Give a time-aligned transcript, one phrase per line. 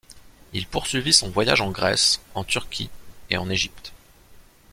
[0.53, 2.89] Il poursuivit son voyage en Grèce, en Turquie
[3.29, 3.93] et en Égypte.